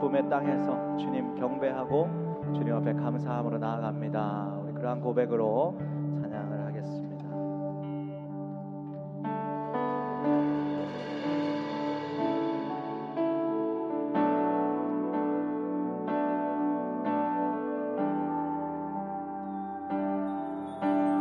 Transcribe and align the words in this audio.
기쁨의 0.00 0.30
땅에서 0.30 0.96
주님 0.96 1.34
경배하고 1.34 2.08
주님 2.54 2.74
앞에 2.74 2.94
감사함으로 2.94 3.58
나아갑니다. 3.58 4.60
우리 4.62 4.72
그러한 4.72 5.02
고백으로 5.02 5.76
찬양을 6.22 6.64
하겠습니다. 6.66 7.26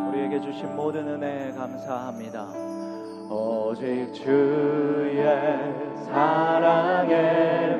우리에게 0.07 0.39
주신 0.39 0.73
모든 0.77 1.05
은혜 1.05 1.51
감사합니다. 1.51 2.47
오직 3.29 4.13
주의 4.13 5.23
사랑에 6.05 7.78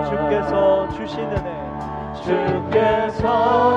주께서 0.10 0.90
주신 0.90 1.20
은혜 1.22 1.64
주께서 2.24 3.73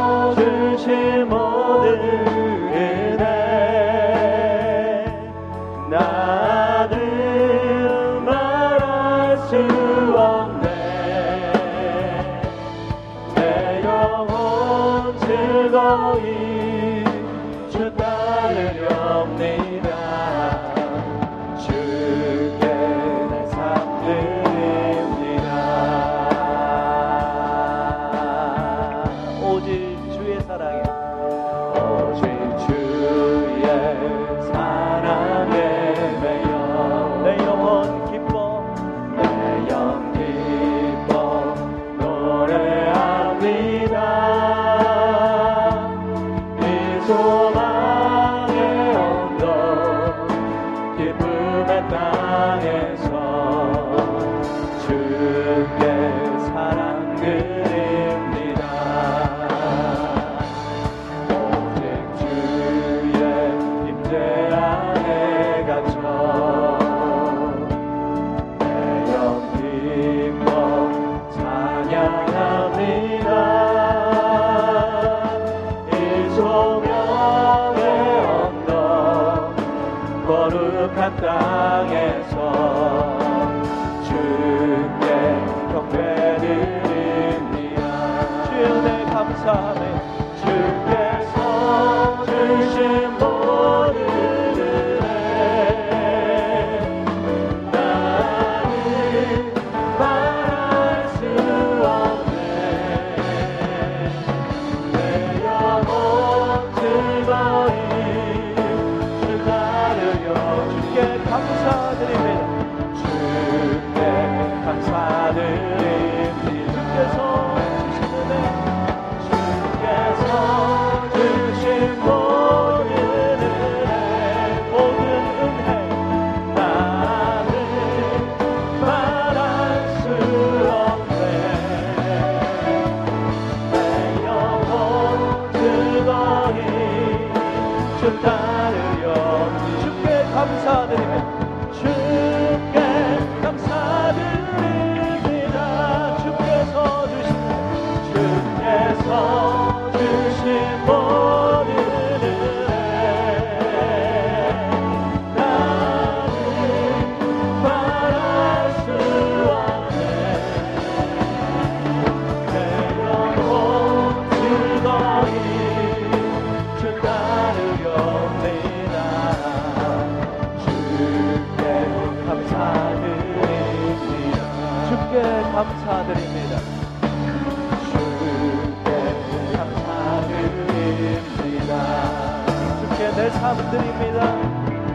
삶 183.41 183.57
드립니다 183.71 184.21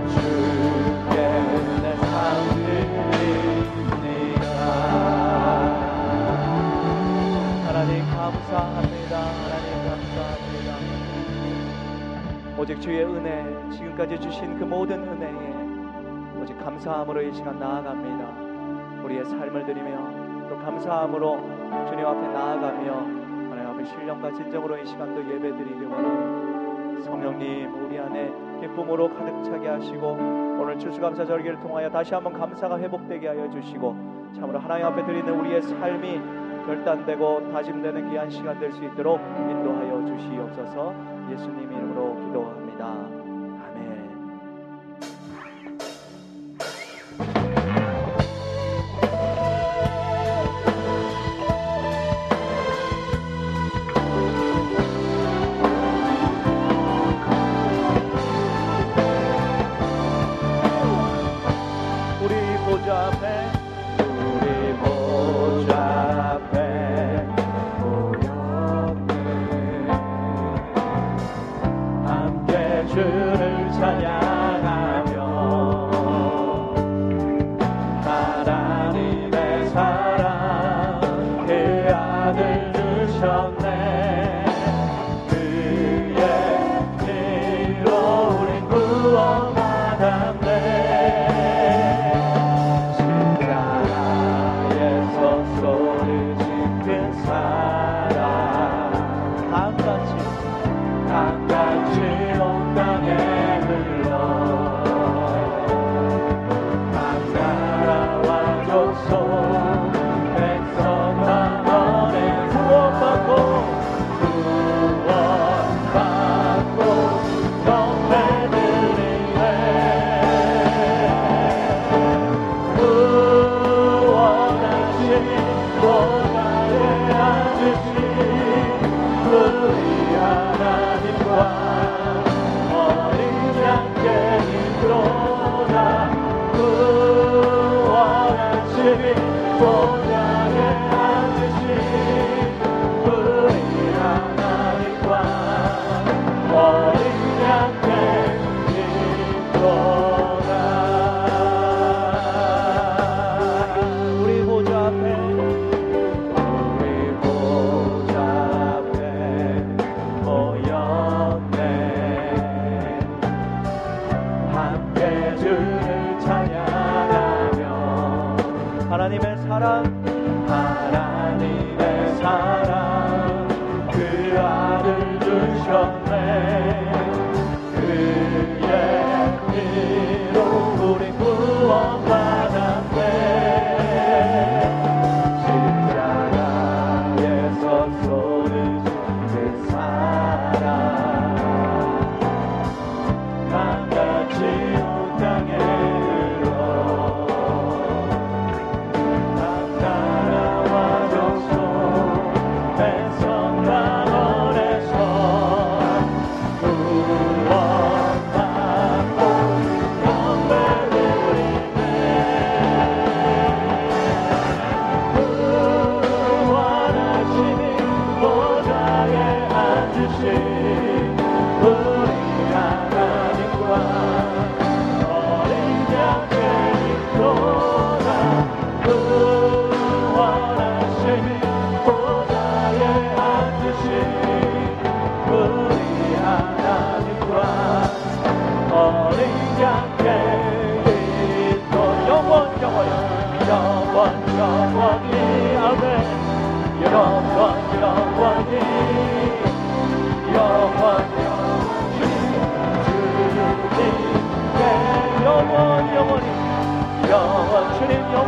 주께 0.10 1.16
내삶 1.82 2.02
드립니다 2.66 4.46
하나님 7.66 7.92
감사합니다. 8.10 9.14
하나님 9.18 9.70
감사합니다. 9.88 10.70
오직 12.58 12.82
주의 12.82 13.04
은혜, 13.04 13.46
지금까지 13.72 14.20
주신 14.20 14.58
그 14.60 14.64
모든 14.66 15.04
은혜에 15.04 16.42
오직 16.42 16.58
감사함으로 16.60 17.22
이 17.22 17.34
시간 17.34 17.58
나아갑니다. 17.60 19.04
우리의 19.04 19.26
삶을 19.26 19.66
드리며 19.66 20.50
또 20.50 20.58
감사함으로 20.58 21.38
주님 21.88 22.06
앞에 22.06 22.28
나아가며 22.28 22.94
하나님 23.50 23.68
앞에 23.68 23.86
신령과 23.86 24.34
진정으로 24.34 24.78
이 24.78 24.86
시간도 24.86 25.24
예배 25.32 25.56
드리기 25.58 25.86
원합니다. 25.86 26.41
성령님 27.04 27.86
우리 27.86 28.00
안에 28.00 28.32
기쁨으로 28.62 29.10
가득 29.14 29.44
차게 29.44 29.68
하시고 29.68 30.08
오늘 30.60 30.78
주수감사 30.78 31.26
절기를 31.26 31.60
통하여 31.60 31.90
다시 31.90 32.14
한번 32.14 32.34
감사가 32.34 32.78
회복되게 32.80 33.28
하여 33.28 33.50
주시고 33.50 33.96
참으로 34.36 34.60
하나님 34.60 34.86
앞에 34.86 35.06
드리는 35.06 35.28
우리의 35.40 35.62
삶이 35.62 36.22
결단되고 36.66 37.52
다짐되는 37.52 38.10
귀한 38.12 38.30
시간 38.30 38.60
될 38.60 38.72
수 38.72 38.84
있도록 38.86 39.20
인도하여 39.20 40.06
주시옵소서 40.06 40.94
예수님 41.32 41.72
이름으로 41.72 42.16
기도합니다. 42.28 43.21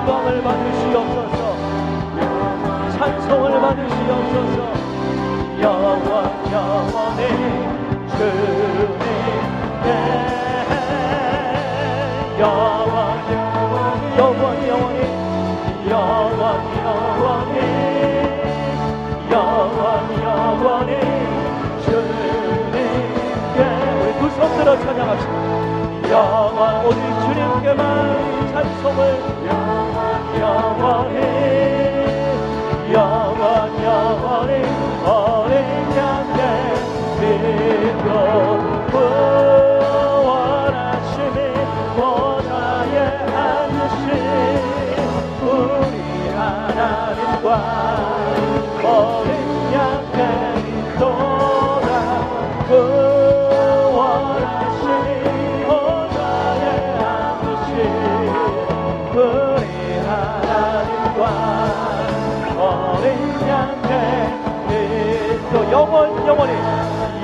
영광을 0.04 0.44
받으시옵소서. 0.44 1.56
찬송을 2.98 3.62
받으시옵소서. 3.62 4.58
영원 5.62 6.52
영원의 6.52 7.22
주님께. 8.10 9.06
영원 12.38 13.00
영원 13.32 14.18
영원 14.18 14.68
영원히 14.68 15.00
영원 15.90 16.42
영원히 16.84 17.58
영원 19.32 19.82
영원히 20.22 20.92
주님께. 21.86 23.58
우리 24.02 24.08
두손 24.20 24.38
들어 24.58 24.70
찬양합시다. 24.80 25.34
영원 26.12 26.86
오직 26.86 27.00
주님께만 27.22 28.52
찬송을 28.54 29.43
someone 30.54 31.43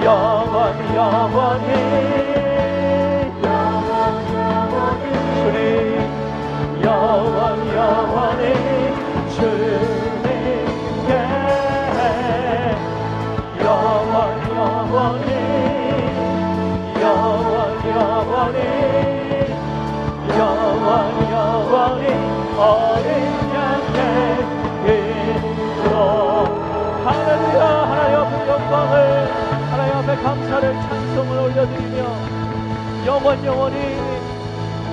영원히 0.04 0.96
영원히 0.96 1.89
감사를 30.24 30.74
찬송을 30.74 31.38
올려드리며 31.40 33.06
영원 33.06 33.46
영원히 33.46 33.78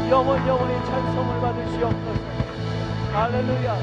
영원 0.08 0.46
영원히 0.46 0.86
찬송을 0.86 1.40
받으시옵소서. 1.40 2.20
할렐루야. 3.12 3.76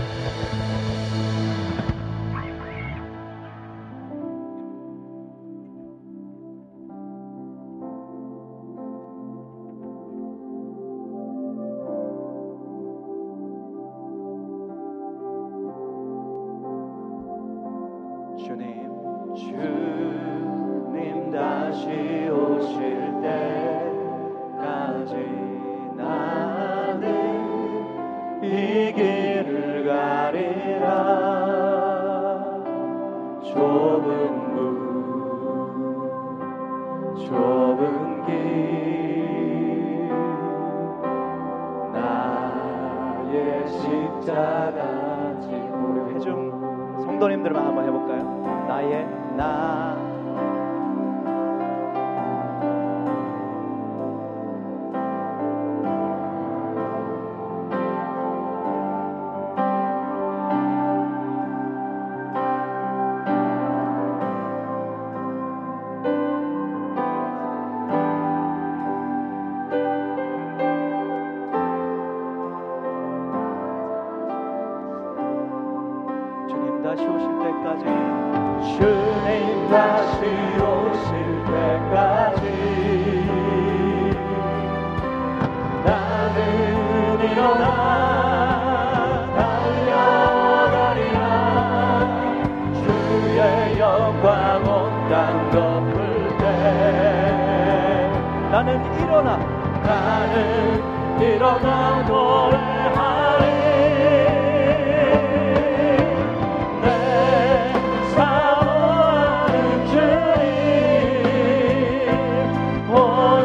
여러분들만 47.43 47.67
한번 47.67 47.85
해볼까요? 47.85 48.65
나의 48.67 49.05
나 49.35 50.02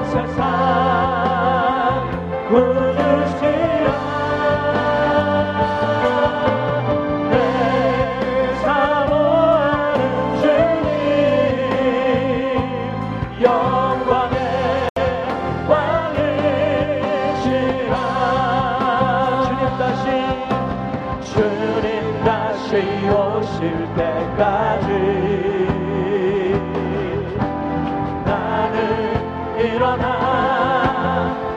세상. 0.08 0.38
일어나. 29.96 31.47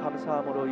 감사함으로 0.00 0.66